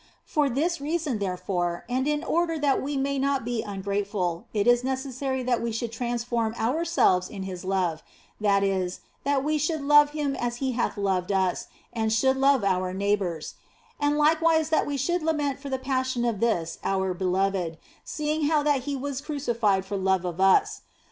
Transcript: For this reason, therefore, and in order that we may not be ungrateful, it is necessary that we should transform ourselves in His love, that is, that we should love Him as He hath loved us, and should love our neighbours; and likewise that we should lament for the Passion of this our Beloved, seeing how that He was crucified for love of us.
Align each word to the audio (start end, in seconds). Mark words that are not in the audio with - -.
For 0.25 0.49
this 0.49 0.81
reason, 0.81 1.19
therefore, 1.19 1.85
and 1.87 2.07
in 2.07 2.23
order 2.23 2.57
that 2.57 2.81
we 2.81 2.97
may 2.97 3.19
not 3.19 3.45
be 3.45 3.61
ungrateful, 3.61 4.47
it 4.51 4.65
is 4.65 4.83
necessary 4.83 5.43
that 5.43 5.61
we 5.61 5.71
should 5.71 5.91
transform 5.91 6.55
ourselves 6.57 7.29
in 7.29 7.43
His 7.43 7.63
love, 7.63 8.01
that 8.39 8.63
is, 8.63 9.01
that 9.25 9.43
we 9.43 9.59
should 9.59 9.83
love 9.83 10.09
Him 10.09 10.35
as 10.35 10.55
He 10.55 10.71
hath 10.71 10.97
loved 10.97 11.31
us, 11.31 11.67
and 11.93 12.11
should 12.11 12.37
love 12.37 12.63
our 12.63 12.95
neighbours; 12.95 13.53
and 13.99 14.17
likewise 14.17 14.69
that 14.69 14.87
we 14.87 14.97
should 14.97 15.21
lament 15.21 15.59
for 15.59 15.69
the 15.69 15.77
Passion 15.77 16.25
of 16.25 16.39
this 16.39 16.79
our 16.83 17.13
Beloved, 17.13 17.77
seeing 18.03 18.45
how 18.47 18.63
that 18.63 18.85
He 18.85 18.95
was 18.95 19.21
crucified 19.21 19.85
for 19.85 19.97
love 19.97 20.25
of 20.25 20.41
us. 20.41 20.81